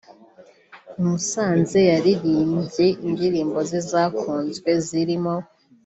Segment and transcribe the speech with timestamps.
[0.97, 5.35] I Musanze yaririmbye indirimbo ze zakunzwe zirimo